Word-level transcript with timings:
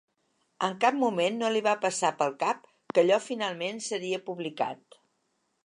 En 0.67 0.71
cap 0.85 0.95
moment 1.01 1.35
no 1.41 1.51
li 1.55 1.61
va 1.67 1.75
passar 1.83 2.11
pel 2.21 2.33
cap 2.45 2.65
que 2.95 3.03
allò 3.05 3.21
finalment 3.29 3.85
seria 3.91 4.21
publicat. 4.31 5.01